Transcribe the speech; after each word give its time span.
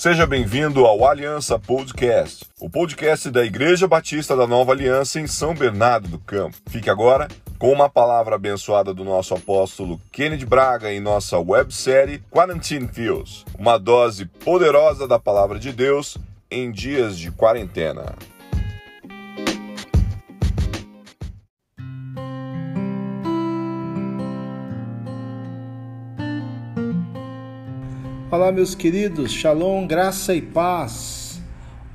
Seja 0.00 0.26
bem-vindo 0.26 0.86
ao 0.86 1.06
Aliança 1.06 1.58
Podcast, 1.58 2.46
o 2.58 2.70
podcast 2.70 3.30
da 3.30 3.44
Igreja 3.44 3.86
Batista 3.86 4.34
da 4.34 4.46
Nova 4.46 4.72
Aliança 4.72 5.20
em 5.20 5.26
São 5.26 5.54
Bernardo 5.54 6.08
do 6.08 6.18
Campo. 6.18 6.56
Fique 6.70 6.88
agora 6.88 7.28
com 7.58 7.70
uma 7.70 7.86
palavra 7.86 8.36
abençoada 8.36 8.94
do 8.94 9.04
nosso 9.04 9.34
apóstolo 9.34 10.00
Kennedy 10.10 10.46
Braga 10.46 10.90
em 10.90 11.00
nossa 11.00 11.38
websérie 11.38 12.22
Quarantine 12.30 12.88
Feels, 12.88 13.44
uma 13.58 13.76
dose 13.76 14.24
poderosa 14.24 15.06
da 15.06 15.18
palavra 15.18 15.58
de 15.58 15.70
Deus 15.70 16.16
em 16.50 16.72
dias 16.72 17.18
de 17.18 17.30
quarentena. 17.30 18.14
Olá, 28.32 28.52
meus 28.52 28.76
queridos, 28.76 29.32
Shalom, 29.32 29.88
graça 29.88 30.32
e 30.36 30.40
paz. 30.40 31.42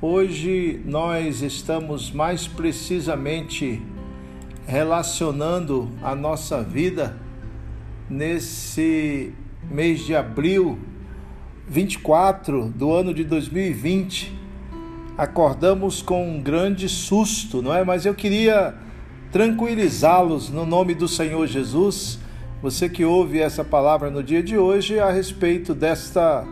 Hoje 0.02 0.82
nós 0.84 1.40
estamos 1.40 2.10
mais 2.10 2.46
precisamente 2.46 3.80
relacionando 4.66 5.90
a 6.02 6.14
nossa 6.14 6.62
vida 6.62 7.16
nesse 8.10 9.32
mês 9.70 10.00
de 10.00 10.14
abril 10.14 10.78
24 11.66 12.68
do 12.68 12.92
ano 12.92 13.14
de 13.14 13.24
2020. 13.24 14.38
Acordamos 15.16 16.02
com 16.02 16.36
um 16.36 16.42
grande 16.42 16.86
susto, 16.86 17.62
não 17.62 17.74
é? 17.74 17.82
Mas 17.82 18.04
eu 18.04 18.14
queria 18.14 18.74
tranquilizá-los 19.32 20.50
no 20.50 20.66
nome 20.66 20.94
do 20.94 21.08
Senhor 21.08 21.46
Jesus 21.46 22.25
você 22.62 22.88
que 22.88 23.04
ouve 23.04 23.40
essa 23.40 23.62
palavra 23.62 24.10
no 24.10 24.22
dia 24.22 24.42
de 24.42 24.56
hoje 24.56 24.98
a 24.98 25.10
respeito 25.10 25.74
desta 25.74 26.46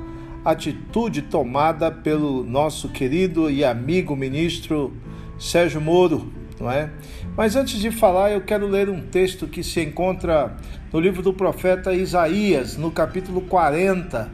atitude 0.45 1.23
tomada 1.23 1.90
pelo 1.90 2.45
nosso 2.45 2.90
querido 2.90 3.51
e 3.51 3.65
amigo 3.65 4.14
ministro 4.14 4.95
Sérgio 5.38 5.80
Moro, 5.80 6.30
não 6.60 6.70
é? 6.70 6.90
Mas 7.34 7.56
antes 7.56 7.80
de 7.80 7.90
falar, 7.90 8.30
eu 8.30 8.42
quero 8.42 8.66
ler 8.66 8.90
um 8.90 9.01
texto 9.01 9.46
que 9.46 9.62
se 9.62 9.80
encontra 9.80 10.54
no 10.92 11.01
livro 11.01 11.23
do 11.23 11.32
profeta 11.32 11.95
Isaías, 11.95 12.76
no 12.76 12.90
capítulo 12.90 13.40
40, 13.40 14.30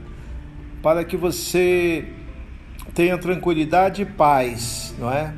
para 0.82 1.04
que 1.04 1.16
você 1.16 2.04
tenha 2.92 3.16
tranquilidade 3.16 4.02
e 4.02 4.04
paz, 4.04 4.92
não 4.98 5.10
é? 5.10 5.32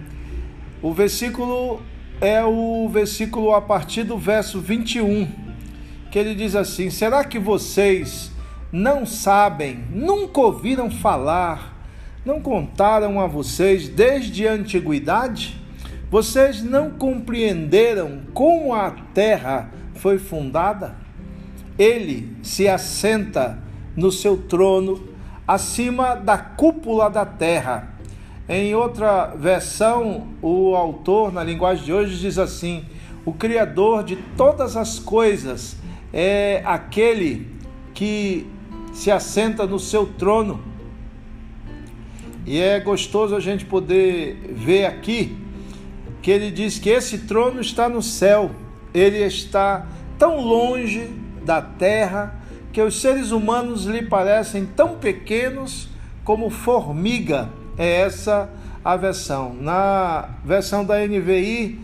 O 0.81 0.95
versículo 0.95 1.83
é 2.21 2.43
o 2.43 2.89
versículo 2.89 3.55
a 3.55 3.61
partir 3.61 4.05
do 4.05 4.17
verso 4.17 4.61
21 4.61 5.52
que 6.13 6.19
ele 6.19 6.35
diz 6.35 6.55
assim: 6.55 6.91
Será 6.91 7.25
que 7.25 7.39
vocês 7.39 8.31
não 8.71 9.07
sabem, 9.07 9.83
nunca 9.91 10.43
ouviram 10.43 10.91
falar, 10.91 11.83
não 12.23 12.39
contaram 12.39 13.19
a 13.19 13.27
vocês 13.27 13.89
desde 13.89 14.47
a 14.47 14.53
antiguidade? 14.53 15.59
Vocês 16.11 16.63
não 16.63 16.91
compreenderam 16.91 18.21
como 18.35 18.75
a 18.75 18.91
terra 19.15 19.71
foi 19.95 20.19
fundada? 20.19 20.95
Ele 21.79 22.37
se 22.43 22.69
assenta 22.69 23.59
no 23.97 24.13
seu 24.13 24.37
trono 24.37 25.09
acima 25.49 26.15
da 26.15 26.37
cúpula 26.37 27.09
da 27.09 27.25
terra. 27.25 27.95
Em 28.47 28.75
outra 28.75 29.29
versão, 29.29 30.27
o 30.43 30.77
autor, 30.77 31.33
na 31.33 31.43
linguagem 31.43 31.87
de 31.87 31.93
hoje, 31.95 32.19
diz 32.19 32.37
assim: 32.37 32.85
O 33.25 33.33
Criador 33.33 34.05
de 34.05 34.17
todas 34.37 34.77
as 34.77 34.99
coisas 34.99 35.81
é 36.13 36.63
aquele 36.65 37.47
que 37.95 38.47
se 38.93 39.11
assenta 39.11 39.67
no 39.67 39.79
seu 39.79 40.07
trono. 40.07 40.61
E 42.45 42.59
é 42.59 42.81
gostoso 42.81 43.35
a 43.35 43.41
gente 43.41 43.65
poder 43.65 44.37
ver 44.51 44.85
aqui 44.85 45.37
que 46.21 46.31
ele 46.31 46.51
diz 46.51 46.79
que 46.79 46.89
esse 46.89 47.19
trono 47.19 47.61
está 47.61 47.89
no 47.89 48.03
céu, 48.03 48.51
ele 48.95 49.19
está 49.19 49.87
tão 50.19 50.41
longe 50.41 51.11
da 51.45 51.61
terra 51.61 52.41
que 52.73 52.81
os 52.81 53.01
seres 53.01 53.33
humanos 53.33 53.87
lhe 53.87 54.03
parecem 54.03 54.65
tão 54.65 54.97
pequenos 54.97 55.89
como 56.25 56.49
formiga. 56.49 57.51
É 57.77 58.03
essa 58.03 58.51
a 58.85 58.97
versão. 58.97 59.55
Na 59.55 60.31
versão 60.45 60.85
da 60.85 61.07
NVI, 61.07 61.79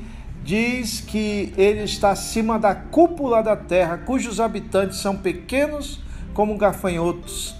diz 0.49 1.03
que 1.03 1.53
ele 1.59 1.83
está 1.83 2.13
acima 2.13 2.59
da 2.59 2.75
cúpula 2.75 3.43
da 3.43 3.55
terra, 3.55 3.99
cujos 3.99 4.41
habitantes 4.41 4.97
são 4.97 5.15
pequenos 5.15 6.01
como 6.33 6.57
gafanhotos. 6.57 7.55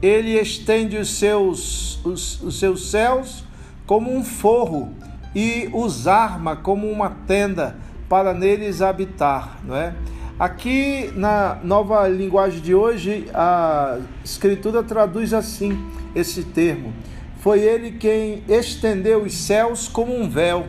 Ele 0.00 0.40
estende 0.40 0.96
os 0.96 1.18
seus, 1.18 2.02
os, 2.02 2.40
os 2.40 2.58
seus 2.58 2.90
céus 2.90 3.44
como 3.86 4.10
um 4.10 4.24
forro 4.24 4.94
e 5.34 5.68
os 5.70 6.08
arma 6.08 6.56
como 6.56 6.90
uma 6.90 7.10
tenda 7.26 7.76
para 8.08 8.32
neles 8.32 8.80
habitar, 8.80 9.58
não 9.62 9.76
é? 9.76 9.94
Aqui 10.38 11.12
na 11.14 11.58
nova 11.62 12.08
linguagem 12.08 12.62
de 12.62 12.74
hoje, 12.74 13.28
a 13.34 13.98
escritura 14.24 14.82
traduz 14.82 15.34
assim 15.34 15.78
esse 16.14 16.42
termo: 16.44 16.94
Foi 17.40 17.60
ele 17.60 17.92
quem 17.92 18.42
estendeu 18.48 19.24
os 19.24 19.34
céus 19.34 19.88
como 19.88 20.18
um 20.18 20.26
véu 20.26 20.66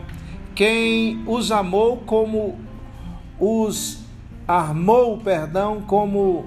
quem 0.54 1.22
os 1.26 1.50
amou 1.50 1.98
como 1.98 2.58
os 3.38 3.98
armou, 4.46 5.18
perdão, 5.18 5.82
como 5.82 6.46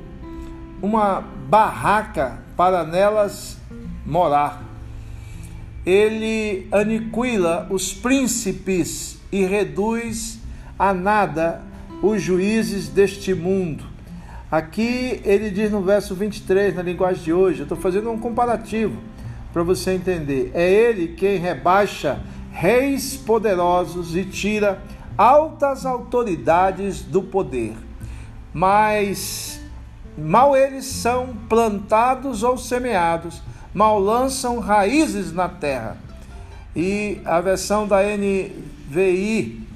uma 0.82 1.22
barraca 1.50 2.40
para 2.56 2.84
nelas 2.84 3.58
morar. 4.06 4.64
Ele 5.86 6.68
aniquila 6.72 7.68
os 7.70 7.94
príncipes 7.94 9.20
e 9.32 9.46
reduz 9.46 10.40
a 10.78 10.94
nada 10.94 11.62
os 12.02 12.22
juízes 12.22 12.90
deste 12.90 13.34
mundo. 13.34 13.84
Aqui 14.52 15.22
ele 15.26 15.50
diz 15.50 15.72
no 15.72 15.82
verso 15.82 16.16
23, 16.16 16.76
na 16.76 16.82
linguagem 16.82 17.24
de 17.24 17.34
hoje, 17.34 17.60
eu 17.60 17.64
estou 17.64 17.78
fazendo 17.78 18.10
um 18.12 18.18
comparativo 18.18 19.02
para 19.52 19.64
você 19.64 19.92
entender. 19.92 20.52
É 20.54 20.70
ele 20.70 21.10
quem 21.10 21.38
rebaixa 21.38 22.20
reis 22.56 23.18
poderosos 23.18 24.16
e 24.16 24.24
tira 24.24 24.82
altas 25.18 25.86
autoridades 25.86 27.02
do 27.02 27.22
poder. 27.22 27.76
Mas 28.54 29.60
mal 30.18 30.56
eles 30.56 30.86
são 30.86 31.36
plantados 31.50 32.44
ou 32.44 32.58
semeados, 32.58 33.42
mal 33.74 34.00
lançam 34.00 34.60
raízes 34.60 35.34
na 35.34 35.50
terra. 35.50 35.98
E 36.74 37.20
a 37.26 37.42
versão 37.42 37.86
da 37.86 37.98
NVI 38.02 39.68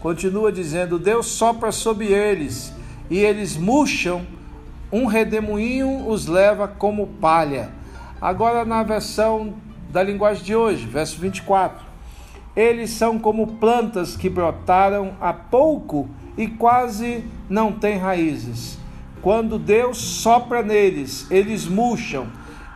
continua 0.00 0.52
dizendo: 0.52 0.96
Deus 0.96 1.26
sopra 1.26 1.72
sobre 1.72 2.06
eles 2.06 2.72
e 3.10 3.18
eles 3.18 3.56
murcham, 3.56 4.24
um 4.92 5.06
redemoinho 5.06 6.08
os 6.08 6.26
leva 6.26 6.68
como 6.68 7.08
palha. 7.20 7.70
Agora, 8.20 8.64
na 8.64 8.84
versão 8.84 9.54
da 9.90 10.04
linguagem 10.04 10.44
de 10.44 10.54
hoje, 10.54 10.86
verso 10.86 11.20
24. 11.20 11.87
Eles 12.58 12.90
são 12.90 13.20
como 13.20 13.46
plantas 13.46 14.16
que 14.16 14.28
brotaram 14.28 15.12
há 15.20 15.32
pouco 15.32 16.08
e 16.36 16.48
quase 16.48 17.22
não 17.48 17.70
têm 17.70 17.96
raízes. 17.96 18.76
Quando 19.22 19.60
Deus 19.60 19.98
sopra 19.98 20.60
neles, 20.60 21.30
eles 21.30 21.68
murcham 21.68 22.26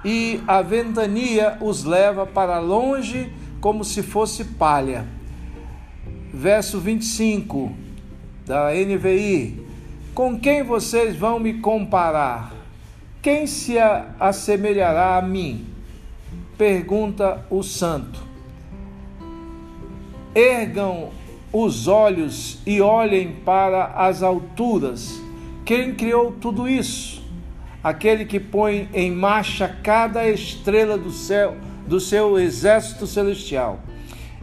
e 0.04 0.40
a 0.46 0.62
ventania 0.62 1.58
os 1.60 1.82
leva 1.82 2.24
para 2.24 2.60
longe 2.60 3.32
como 3.60 3.84
se 3.84 4.04
fosse 4.04 4.44
palha. 4.44 5.04
Verso 6.32 6.78
25 6.78 7.72
da 8.46 8.70
NVI: 8.72 9.66
Com 10.14 10.38
quem 10.38 10.62
vocês 10.62 11.16
vão 11.16 11.40
me 11.40 11.54
comparar? 11.54 12.52
Quem 13.20 13.48
se 13.48 13.74
assemelhará 14.20 15.16
a 15.16 15.22
mim? 15.22 15.66
Pergunta 16.56 17.44
o 17.50 17.64
santo. 17.64 18.30
Ergam 20.34 21.10
os 21.52 21.86
olhos 21.86 22.58
e 22.66 22.80
olhem 22.80 23.32
para 23.44 23.86
as 23.94 24.22
alturas. 24.22 25.20
Quem 25.64 25.94
criou 25.94 26.32
tudo 26.32 26.68
isso? 26.68 27.22
Aquele 27.84 28.24
que 28.24 28.40
põe 28.40 28.88
em 28.94 29.10
marcha 29.10 29.68
cada 29.82 30.26
estrela 30.28 30.96
do 30.96 31.10
céu, 31.10 31.56
do 31.86 32.00
seu 32.00 32.38
exército 32.38 33.06
celestial, 33.06 33.80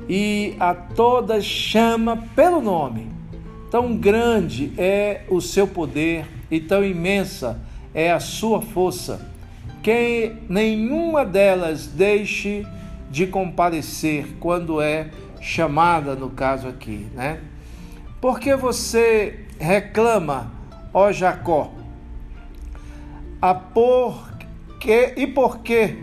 e 0.07 0.55
a 0.59 0.73
todas 0.73 1.43
chama 1.43 2.17
pelo 2.35 2.61
nome. 2.61 3.07
Tão 3.71 3.95
grande 3.95 4.71
é 4.77 5.21
o 5.29 5.41
seu 5.41 5.67
poder 5.67 6.25
e 6.51 6.59
tão 6.59 6.83
imensa 6.83 7.59
é 7.93 8.11
a 8.11 8.19
sua 8.19 8.61
força, 8.61 9.27
que 9.81 10.33
nenhuma 10.47 11.25
delas 11.25 11.87
deixe 11.87 12.65
de 13.09 13.25
comparecer 13.25 14.35
quando 14.39 14.81
é 14.81 15.09
chamada 15.41 16.15
no 16.15 16.29
caso 16.29 16.67
aqui, 16.67 17.07
né? 17.13 17.39
Porque 18.21 18.55
você 18.55 19.45
reclama, 19.57 20.51
ó 20.93 21.11
Jacó? 21.11 21.71
A 23.41 23.53
por 23.53 24.29
que 24.79 25.13
e 25.15 25.27
por 25.27 25.59
que 25.59 25.97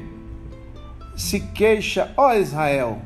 se 1.17 1.41
queixa, 1.41 2.13
ó 2.17 2.35
Israel, 2.35 3.01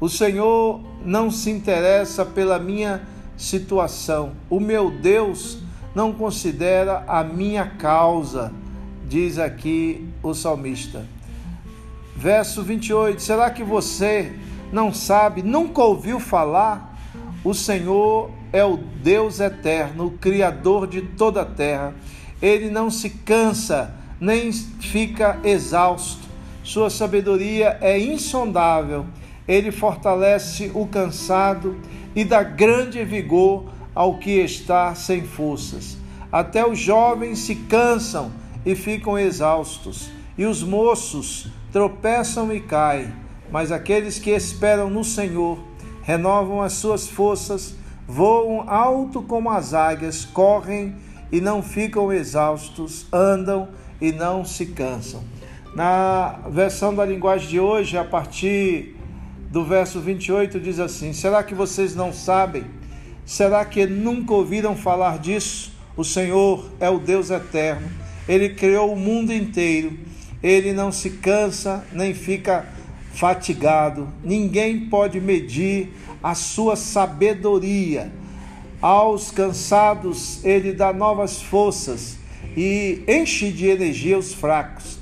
o 0.00 0.08
Senhor 0.08 0.80
não 1.04 1.30
se 1.30 1.50
interessa 1.50 2.24
pela 2.24 2.58
minha 2.58 3.02
situação. 3.36 4.32
O 4.48 4.60
meu 4.60 4.90
Deus 4.90 5.58
não 5.94 6.12
considera 6.12 7.04
a 7.06 7.24
minha 7.24 7.66
causa, 7.66 8.52
diz 9.08 9.38
aqui 9.38 10.08
o 10.22 10.32
salmista. 10.32 11.04
Verso 12.16 12.62
28: 12.62 13.20
Será 13.20 13.50
que 13.50 13.64
você 13.64 14.32
não 14.72 14.92
sabe, 14.92 15.42
nunca 15.42 15.82
ouviu 15.82 16.20
falar? 16.20 16.98
O 17.42 17.54
Senhor 17.54 18.30
é 18.52 18.64
o 18.64 18.76
Deus 18.76 19.40
eterno, 19.40 20.06
o 20.06 20.10
Criador 20.12 20.86
de 20.86 21.02
toda 21.02 21.42
a 21.42 21.46
terra. 21.46 21.94
Ele 22.40 22.70
não 22.70 22.90
se 22.90 23.10
cansa, 23.10 23.94
nem 24.20 24.52
fica 24.52 25.38
exausto. 25.44 26.28
Sua 26.62 26.90
sabedoria 26.90 27.78
é 27.80 27.98
insondável. 27.98 29.06
Ele 29.48 29.72
fortalece 29.72 30.70
o 30.74 30.86
cansado 30.86 31.76
e 32.14 32.24
dá 32.24 32.42
grande 32.42 33.02
vigor 33.04 33.64
ao 33.94 34.18
que 34.18 34.30
está 34.30 34.94
sem 34.94 35.22
forças. 35.22 35.96
Até 36.30 36.66
os 36.66 36.78
jovens 36.78 37.40
se 37.40 37.54
cansam 37.54 38.30
e 38.64 38.74
ficam 38.74 39.18
exaustos, 39.18 40.10
e 40.38 40.44
os 40.44 40.62
moços 40.62 41.48
tropeçam 41.72 42.52
e 42.52 42.60
caem. 42.60 43.12
Mas 43.50 43.72
aqueles 43.72 44.18
que 44.18 44.30
esperam 44.30 44.88
no 44.88 45.02
Senhor 45.02 45.58
renovam 46.02 46.62
as 46.62 46.74
suas 46.74 47.08
forças, 47.08 47.74
voam 48.06 48.68
alto 48.68 49.22
como 49.22 49.50
as 49.50 49.74
águias, 49.74 50.24
correm 50.24 50.94
e 51.32 51.40
não 51.40 51.62
ficam 51.62 52.12
exaustos, 52.12 53.06
andam 53.12 53.68
e 54.00 54.12
não 54.12 54.44
se 54.44 54.66
cansam. 54.66 55.22
Na 55.74 56.40
versão 56.50 56.94
da 56.94 57.04
linguagem 57.04 57.48
de 57.48 57.60
hoje, 57.60 57.96
a 57.96 58.04
partir 58.04 58.96
do 59.50 59.64
verso 59.64 60.00
28 60.00 60.58
diz 60.58 60.80
assim: 60.80 61.12
Será 61.12 61.42
que 61.42 61.54
vocês 61.54 61.94
não 61.94 62.12
sabem? 62.12 62.64
Será 63.24 63.64
que 63.64 63.86
nunca 63.86 64.34
ouviram 64.34 64.74
falar 64.74 65.18
disso? 65.18 65.72
O 65.96 66.04
Senhor 66.04 66.70
é 66.80 66.88
o 66.88 66.98
Deus 66.98 67.30
eterno, 67.30 67.88
ele 68.28 68.50
criou 68.50 68.92
o 68.92 68.96
mundo 68.96 69.32
inteiro, 69.32 69.98
ele 70.42 70.72
não 70.72 70.90
se 70.90 71.10
cansa 71.10 71.84
nem 71.92 72.14
fica 72.14 72.66
fatigado, 73.12 74.08
ninguém 74.22 74.86
pode 74.86 75.20
medir 75.20 75.92
a 76.22 76.34
sua 76.34 76.76
sabedoria. 76.76 78.12
Aos 78.80 79.30
cansados, 79.30 80.42
ele 80.44 80.72
dá 80.72 80.92
novas 80.92 81.42
forças 81.42 82.16
e 82.56 83.02
enche 83.06 83.50
de 83.50 83.66
energia 83.66 84.18
os 84.18 84.32
fracos. 84.32 84.98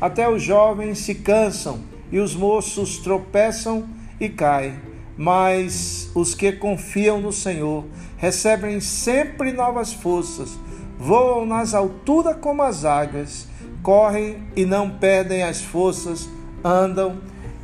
Até 0.00 0.28
os 0.28 0.42
jovens 0.42 0.98
se 0.98 1.14
cansam 1.14 1.80
e 2.10 2.18
os 2.18 2.34
moços 2.34 2.98
tropeçam 2.98 3.88
e 4.20 4.28
caem, 4.28 4.74
mas 5.16 6.10
os 6.14 6.34
que 6.34 6.52
confiam 6.52 7.20
no 7.20 7.32
Senhor 7.32 7.84
recebem 8.18 8.80
sempre 8.80 9.52
novas 9.52 9.92
forças, 9.92 10.50
voam 10.98 11.46
nas 11.46 11.72
alturas 11.72 12.36
como 12.40 12.62
as 12.62 12.84
águias, 12.84 13.48
correm 13.82 14.42
e 14.54 14.64
não 14.64 14.90
perdem 14.90 15.42
as 15.42 15.60
forças, 15.62 16.28
andam 16.62 17.18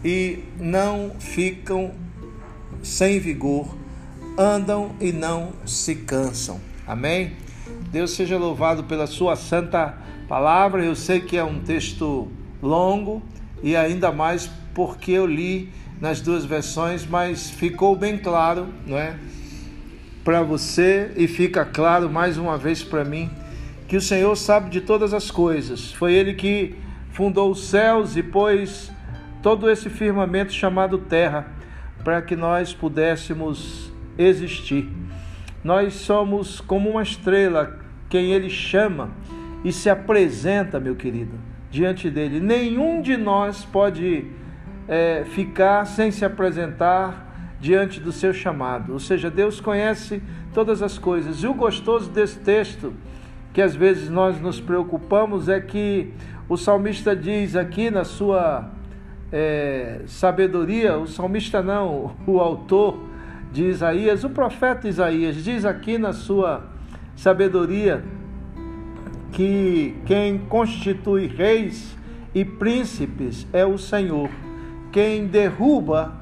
e 0.08 0.42
não 0.58 1.10
ficam 1.18 1.90
sem 2.82 3.20
vigor, 3.20 3.76
andam 4.38 4.92
e 4.98 5.12
não 5.12 5.52
se 5.66 5.96
cansam. 5.96 6.58
Amém? 6.86 7.32
Deus 7.92 8.12
seja 8.12 8.38
louvado 8.38 8.84
pela 8.84 9.06
sua 9.06 9.36
santa 9.36 9.98
palavra. 10.26 10.82
Eu 10.82 10.96
sei 10.96 11.20
que 11.20 11.36
é 11.36 11.44
um 11.44 11.60
texto 11.60 12.26
longo, 12.62 13.22
e 13.62 13.76
ainda 13.76 14.10
mais 14.10 14.48
porque 14.72 15.12
eu 15.12 15.26
li 15.26 15.70
nas 16.00 16.22
duas 16.22 16.46
versões, 16.46 17.06
mas 17.06 17.50
ficou 17.50 17.94
bem 17.94 18.16
claro, 18.16 18.68
não 18.86 18.96
é? 18.96 19.14
Para 20.24 20.42
você 20.42 21.12
e 21.16 21.28
fica 21.28 21.66
claro 21.66 22.08
mais 22.08 22.38
uma 22.38 22.56
vez 22.56 22.82
para 22.82 23.04
mim 23.04 23.28
que 23.86 23.96
o 23.98 24.00
Senhor 24.00 24.34
sabe 24.36 24.70
de 24.70 24.80
todas 24.80 25.12
as 25.12 25.30
coisas. 25.30 25.92
Foi 25.92 26.14
ele 26.14 26.32
que 26.32 26.74
fundou 27.10 27.50
os 27.50 27.68
céus 27.68 28.16
e 28.16 28.22
pôs 28.22 28.90
todo 29.42 29.70
esse 29.70 29.88
firmamento 29.88 30.52
chamado 30.52 30.98
terra 30.98 31.46
para 32.04 32.22
que 32.22 32.36
nós 32.36 32.72
pudéssemos 32.72 33.92
existir. 34.16 34.88
Nós 35.62 35.94
somos 35.94 36.60
como 36.60 36.90
uma 36.90 37.02
estrela, 37.02 37.78
quem 38.08 38.32
ele 38.32 38.50
chama 38.50 39.10
e 39.64 39.72
se 39.72 39.90
apresenta, 39.90 40.78
meu 40.80 40.94
querido 40.94 41.48
diante 41.70 42.10
dele. 42.10 42.40
Nenhum 42.40 43.00
de 43.00 43.16
nós 43.16 43.64
pode 43.64 44.26
é, 44.86 45.24
ficar 45.24 45.84
sem 45.84 46.10
se 46.10 46.24
apresentar 46.24 47.56
diante 47.60 48.00
do 48.00 48.12
seu 48.12 48.32
chamado. 48.32 48.92
Ou 48.92 48.98
seja, 48.98 49.30
Deus 49.30 49.60
conhece 49.60 50.22
todas 50.54 50.82
as 50.82 50.98
coisas. 50.98 51.42
E 51.42 51.46
o 51.46 51.54
gostoso 51.54 52.10
desse 52.10 52.38
texto, 52.38 52.94
que 53.52 53.60
às 53.60 53.74
vezes 53.74 54.08
nós 54.08 54.40
nos 54.40 54.60
preocupamos, 54.60 55.48
é 55.48 55.60
que 55.60 56.12
o 56.48 56.56
salmista 56.56 57.14
diz 57.14 57.56
aqui 57.56 57.90
na 57.90 58.04
sua 58.04 58.70
é, 59.32 60.02
sabedoria, 60.06 60.98
o 60.98 61.06
salmista 61.06 61.62
não, 61.62 62.14
o 62.26 62.40
autor 62.40 62.98
de 63.52 63.64
Isaías, 63.64 64.24
o 64.24 64.30
profeta 64.30 64.88
Isaías, 64.88 65.36
diz 65.36 65.64
aqui 65.64 65.98
na 65.98 66.12
sua 66.12 66.66
sabedoria 67.16 68.02
que 69.32 69.94
quem 70.06 70.38
constitui 70.38 71.26
reis 71.26 71.96
e 72.34 72.44
príncipes 72.44 73.46
é 73.52 73.64
o 73.64 73.78
Senhor. 73.78 74.30
Quem 74.92 75.26
derruba 75.26 76.14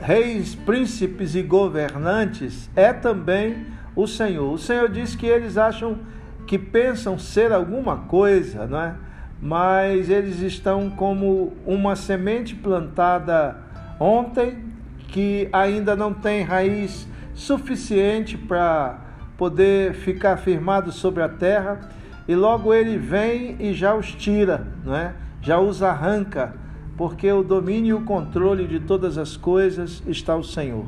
reis, 0.00 0.54
príncipes 0.54 1.34
e 1.34 1.42
governantes 1.42 2.70
é 2.74 2.92
também 2.92 3.66
o 3.94 4.06
Senhor. 4.06 4.52
O 4.52 4.58
Senhor 4.58 4.88
diz 4.88 5.14
que 5.14 5.26
eles 5.26 5.56
acham 5.56 5.98
que 6.46 6.58
pensam 6.58 7.18
ser 7.18 7.52
alguma 7.52 7.96
coisa, 7.96 8.66
não 8.66 8.80
é? 8.80 8.94
Mas 9.40 10.10
eles 10.10 10.40
estão 10.40 10.90
como 10.90 11.52
uma 11.64 11.94
semente 11.94 12.54
plantada 12.54 13.56
ontem 14.00 14.64
que 15.08 15.48
ainda 15.52 15.94
não 15.94 16.12
tem 16.12 16.42
raiz 16.42 17.08
suficiente 17.34 18.36
para 18.36 18.98
poder 19.36 19.94
ficar 19.94 20.36
firmado 20.36 20.90
sobre 20.90 21.22
a 21.22 21.28
terra 21.28 21.88
e 22.26 22.34
logo 22.34 22.74
ele 22.74 22.98
vem 22.98 23.56
e 23.60 23.72
já 23.72 23.94
os 23.94 24.12
tira, 24.12 24.66
não 24.84 24.94
é? 24.94 25.14
já 25.40 25.58
os 25.58 25.82
arranca, 25.82 26.54
porque 26.96 27.30
o 27.30 27.42
domínio 27.42 27.96
e 27.96 28.00
o 28.00 28.04
controle 28.04 28.66
de 28.66 28.80
todas 28.80 29.16
as 29.16 29.36
coisas 29.36 30.02
está 30.06 30.36
o 30.36 30.42
Senhor. 30.42 30.84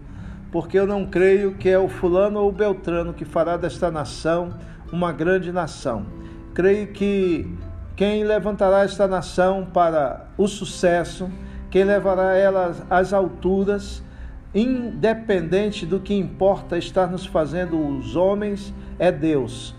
porque 0.50 0.78
eu 0.78 0.86
não 0.86 1.06
creio 1.06 1.54
que 1.54 1.68
é 1.68 1.78
o 1.78 1.88
fulano 1.88 2.40
ou 2.40 2.48
o 2.48 2.52
beltrano 2.52 3.14
que 3.14 3.24
fará 3.24 3.56
desta 3.56 3.88
nação 3.88 4.52
uma 4.92 5.12
grande 5.12 5.52
nação. 5.52 6.06
Creio 6.54 6.88
que 6.88 7.48
quem 7.96 8.24
levantará 8.24 8.82
esta 8.82 9.06
nação 9.06 9.66
para 9.72 10.26
o 10.38 10.48
sucesso, 10.48 11.30
quem 11.70 11.84
levará 11.84 12.34
ela 12.34 12.74
às 12.88 13.12
alturas, 13.12 14.02
independente 14.54 15.86
do 15.86 16.00
que 16.00 16.14
importa 16.14 16.76
estar 16.76 17.06
nos 17.06 17.24
fazendo 17.26 17.78
os 17.78 18.16
homens, 18.16 18.74
é 18.98 19.12
Deus. 19.12 19.74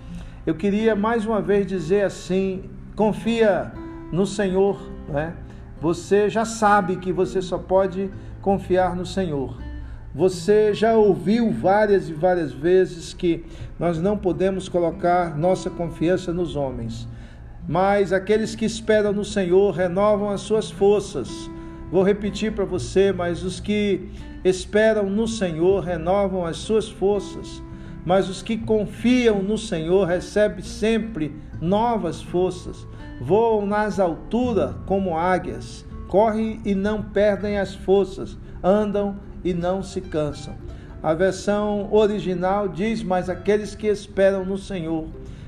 Eu 0.46 0.56
queria 0.56 0.96
mais 0.96 1.26
uma 1.26 1.42
vez 1.42 1.68
dizer 1.68 2.04
assim: 2.04 2.70
confia 2.96 3.72
no 4.12 4.26
Senhor, 4.26 4.80
né? 5.10 5.34
Você 5.80 6.30
já 6.30 6.46
sabe 6.46 6.98
que 6.98 7.12
você 7.12 7.42
só 7.42 7.58
pode 7.58 8.10
confiar 8.42 8.96
no 8.96 9.06
Senhor. 9.06 9.71
Você 10.14 10.74
já 10.74 10.94
ouviu 10.94 11.52
várias 11.52 12.10
e 12.10 12.14
várias 12.14 12.52
vezes 12.52 13.14
que 13.14 13.46
nós 13.80 13.98
não 13.98 14.18
podemos 14.18 14.68
colocar 14.68 15.38
nossa 15.38 15.70
confiança 15.70 16.34
nos 16.34 16.58
homens, 16.58 17.08
mas 17.66 18.12
aqueles 18.12 18.54
que 18.54 18.66
esperam 18.66 19.14
no 19.14 19.24
Senhor 19.24 19.72
renovam 19.72 20.30
as 20.30 20.42
suas 20.42 20.70
forças. 20.70 21.50
Vou 21.90 22.04
repetir 22.04 22.52
para 22.54 22.66
você, 22.66 23.14
mas 23.14 23.42
os 23.42 23.62
que 23.62 24.10
esperam 24.44 25.10
no 25.10 25.30
Senhor 25.30 25.82
renovam 25.82 26.46
as 26.46 26.58
suas 26.58 26.90
forças, 26.90 27.64
mas 28.06 28.28
os 28.28 28.42
que 28.42 28.58
confiam 28.58 29.42
no 29.42 29.58
Senhor 29.58 30.06
recebem 30.06 30.64
sempre 30.64 31.34
novas 31.62 32.22
forças, 32.22 32.86
voam 33.22 33.66
nas 33.66 33.98
alturas 33.98 34.76
como 34.86 35.18
águias, 35.18 35.86
correm 36.10 36.60
e 36.66 36.76
não 36.76 37.02
perdem 37.02 37.58
as 37.58 37.74
forças, 37.74 38.38
andam 38.62 39.31
e 39.44 39.54
não 39.54 39.82
se 39.82 40.02
cansam. 40.02 40.56
A 41.04 41.14
versão 41.14 41.92
original 41.92 42.68
diz: 42.68 43.02
Mas 43.02 43.30
aqueles 43.30 43.74
que 43.74 43.88
esperam 43.88 44.46
no 44.46 44.58
Senhor 44.58 45.08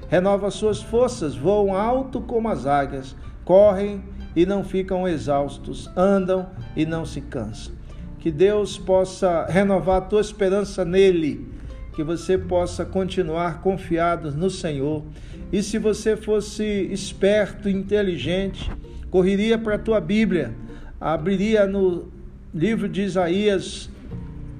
renovam 0.09 0.49
suas 0.51 0.81
forças, 0.81 1.35
voam 1.35 1.75
alto 1.75 2.21
como 2.21 2.49
as 2.49 2.65
águias, 2.65 3.15
correm 3.43 4.03
e 4.35 4.45
não 4.45 4.63
ficam 4.63 5.07
exaustos, 5.07 5.89
andam 5.95 6.47
e 6.75 6.85
não 6.85 7.05
se 7.05 7.21
cansam. 7.21 7.73
Que 8.19 8.31
Deus 8.31 8.77
possa 8.77 9.45
renovar 9.45 9.97
a 9.97 10.05
tua 10.05 10.21
esperança 10.21 10.85
nele, 10.85 11.47
que 11.95 12.03
você 12.03 12.37
possa 12.37 12.85
continuar 12.85 13.61
confiado 13.61 14.31
no 14.31 14.49
Senhor. 14.49 15.03
E 15.51 15.61
se 15.61 15.77
você 15.77 16.15
fosse 16.15 16.63
esperto, 16.63 17.69
inteligente, 17.69 18.71
correria 19.11 19.57
para 19.57 19.75
a 19.75 19.79
tua 19.79 19.99
Bíblia, 19.99 20.55
abriria 20.99 21.67
no 21.67 22.12
livro 22.53 22.87
de 22.87 23.01
Isaías 23.01 23.89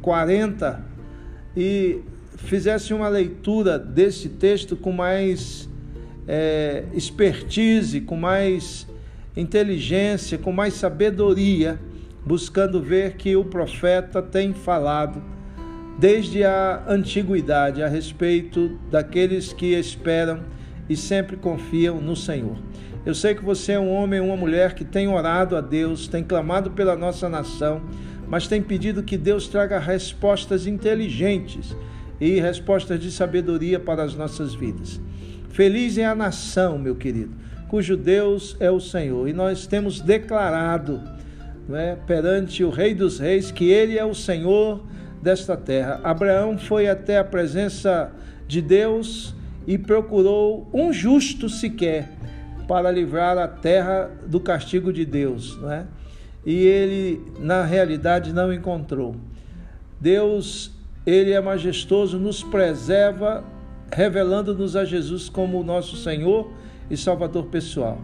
40 0.01 0.83
e 1.55 1.99
fizesse 2.37 2.93
uma 2.93 3.07
leitura 3.07 3.77
desse 3.77 4.29
texto 4.29 4.75
com 4.75 4.91
mais 4.91 5.69
é, 6.27 6.85
expertise, 6.93 8.01
com 8.01 8.15
mais 8.15 8.87
inteligência, 9.37 10.37
com 10.37 10.51
mais 10.51 10.73
sabedoria, 10.73 11.79
buscando 12.25 12.81
ver 12.81 13.15
que 13.15 13.35
o 13.35 13.45
profeta 13.45 14.21
tem 14.21 14.53
falado 14.53 15.21
desde 15.99 16.43
a 16.43 16.83
antiguidade 16.87 17.83
a 17.83 17.87
respeito 17.87 18.79
daqueles 18.89 19.53
que 19.53 19.75
esperam 19.75 20.43
e 20.89 20.97
sempre 20.97 21.37
confiam 21.37 22.01
no 22.01 22.15
Senhor. 22.15 22.57
Eu 23.05 23.13
sei 23.13 23.35
que 23.35 23.43
você 23.43 23.73
é 23.73 23.79
um 23.79 23.91
homem 23.91 24.21
uma 24.21 24.37
mulher 24.37 24.73
que 24.75 24.85
tem 24.85 25.09
orado 25.09 25.57
a 25.57 25.61
Deus, 25.61 26.07
tem 26.07 26.23
clamado 26.23 26.71
pela 26.71 26.95
nossa 26.95 27.27
nação, 27.27 27.81
mas 28.29 28.47
tem 28.47 28.61
pedido 28.61 29.03
que 29.03 29.17
Deus 29.17 29.49
traga 29.49 29.77
respostas 29.77 30.65
inteligentes 30.65 31.75
e 32.19 32.39
respostas 32.39 32.97
de 33.01 33.11
sabedoria 33.11 33.77
para 33.77 34.03
as 34.03 34.15
nossas 34.15 34.55
vidas. 34.55 35.01
Feliz 35.49 35.97
é 35.97 36.05
a 36.05 36.15
nação, 36.15 36.79
meu 36.79 36.95
querido, 36.95 37.35
cujo 37.67 37.97
Deus 37.97 38.55
é 38.61 38.71
o 38.71 38.79
Senhor, 38.79 39.27
e 39.27 39.33
nós 39.33 39.67
temos 39.67 39.99
declarado 39.99 41.01
né, 41.67 41.97
perante 42.07 42.63
o 42.63 42.69
Rei 42.69 42.93
dos 42.93 43.19
Reis 43.19 43.51
que 43.51 43.69
Ele 43.69 43.97
é 43.97 44.05
o 44.05 44.15
Senhor 44.15 44.81
desta 45.21 45.57
terra. 45.57 45.99
Abraão 46.05 46.57
foi 46.57 46.87
até 46.87 47.17
a 47.17 47.23
presença 47.23 48.13
de 48.47 48.61
Deus 48.61 49.35
e 49.67 49.77
procurou 49.77 50.69
um 50.73 50.93
justo 50.93 51.49
sequer 51.49 52.22
para 52.67 52.91
livrar 52.91 53.37
a 53.37 53.47
terra 53.47 54.09
do 54.25 54.39
castigo 54.39 54.91
de 54.91 55.05
Deus, 55.05 55.57
não 55.61 55.71
é? 55.71 55.85
E 56.45 56.55
ele, 56.55 57.21
na 57.39 57.63
realidade, 57.63 58.33
não 58.33 58.51
encontrou. 58.51 59.15
Deus, 59.99 60.71
ele 61.05 61.31
é 61.31 61.39
majestoso, 61.39 62.19
nos 62.19 62.43
preserva, 62.43 63.43
revelando-nos 63.91 64.75
a 64.75 64.83
Jesus 64.83 65.29
como 65.29 65.63
nosso 65.63 65.95
Senhor 65.95 66.51
e 66.89 66.97
Salvador 66.97 67.45
pessoal. 67.45 67.99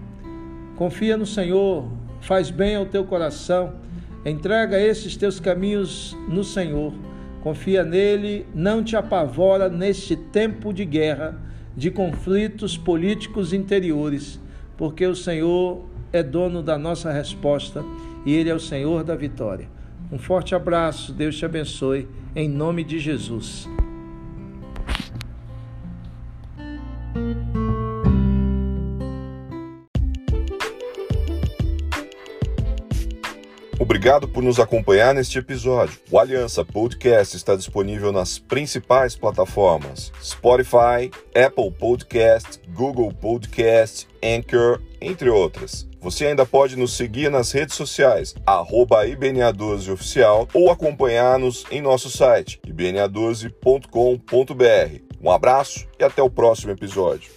Confia 0.77 1.17
no 1.17 1.25
Senhor, 1.25 1.89
faz 2.21 2.49
bem 2.49 2.75
ao 2.75 2.85
teu 2.85 3.03
coração, 3.03 3.73
entrega 4.25 4.79
esses 4.79 5.17
teus 5.17 5.39
caminhos 5.39 6.15
no 6.29 6.43
Senhor. 6.43 6.93
Confia 7.41 7.83
nele, 7.83 8.45
não 8.53 8.83
te 8.83 8.95
apavora 8.95 9.69
neste 9.69 10.15
tempo 10.15 10.73
de 10.73 10.85
guerra, 10.85 11.37
de 11.75 11.91
conflitos 11.91 12.77
políticos 12.77 13.51
interiores 13.51 14.39
porque 14.79 15.05
o 15.05 15.13
Senhor 15.13 15.83
é 16.13 16.23
dono 16.23 16.63
da 16.63 16.77
nossa 16.77 17.11
resposta 17.11 17.83
e 18.25 18.33
Ele 18.33 18.49
é 18.49 18.55
o 18.55 18.59
Senhor 18.61 19.03
da 19.03 19.13
vitória. 19.13 19.67
Um 20.09 20.17
forte 20.17 20.55
abraço, 20.55 21.11
Deus 21.11 21.37
te 21.37 21.43
abençoe, 21.43 22.07
em 22.33 22.47
nome 22.47 22.85
de 22.85 22.97
Jesus. 22.97 23.67
Obrigado 33.99 34.29
por 34.29 34.41
nos 34.41 34.61
acompanhar 34.61 35.13
neste 35.13 35.39
episódio. 35.39 35.99
O 36.09 36.17
Aliança 36.17 36.63
Podcast 36.63 37.35
está 37.35 37.53
disponível 37.53 38.13
nas 38.13 38.39
principais 38.39 39.13
plataformas: 39.13 40.13
Spotify, 40.23 41.11
Apple 41.35 41.69
Podcast, 41.77 42.61
Google 42.73 43.11
Podcast, 43.11 44.07
Anchor, 44.23 44.79
entre 45.01 45.29
outras. 45.29 45.85
Você 45.99 46.27
ainda 46.27 46.45
pode 46.45 46.77
nos 46.77 46.93
seguir 46.93 47.29
nas 47.29 47.51
redes 47.51 47.75
sociais, 47.75 48.33
IBNA12Oficial, 48.47 50.47
ou 50.53 50.71
acompanhar-nos 50.71 51.65
em 51.69 51.81
nosso 51.81 52.09
site, 52.09 52.57
ibna12.com.br. 52.65 55.01
Um 55.21 55.29
abraço 55.29 55.85
e 55.99 56.05
até 56.05 56.23
o 56.23 56.29
próximo 56.29 56.71
episódio. 56.71 57.29